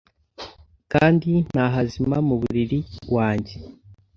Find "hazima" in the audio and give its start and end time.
1.75-2.17